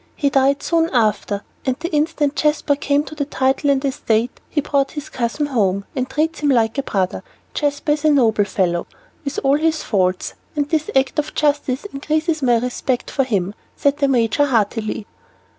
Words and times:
He 0.15 0.31
died 0.31 0.63
soon 0.63 0.89
after, 0.93 1.43
and 1.63 1.75
the 1.79 1.91
instant 1.93 2.35
Jasper 2.35 2.75
came 2.75 3.03
to 3.03 3.13
the 3.13 3.23
title 3.25 3.69
and 3.69 3.85
estate 3.85 4.39
he 4.49 4.59
brought 4.59 4.93
his 4.93 5.09
cousin 5.09 5.45
home, 5.45 5.85
and 5.95 6.09
treats 6.09 6.39
him 6.39 6.49
like 6.49 6.79
a 6.79 6.81
brother. 6.81 7.21
Jasper 7.53 7.91
is 7.91 8.03
a 8.03 8.09
noble 8.09 8.45
fellow, 8.45 8.87
with 9.23 9.39
all 9.43 9.57
his 9.59 9.83
faults, 9.83 10.33
and 10.55 10.67
this 10.69 10.89
act 10.95 11.19
of 11.19 11.35
justice 11.35 11.85
increases 11.85 12.41
my 12.41 12.57
respect 12.57 13.11
for 13.11 13.25
him," 13.25 13.53
said 13.75 13.97
the 13.97 14.07
major 14.07 14.47
heartily. 14.47 15.05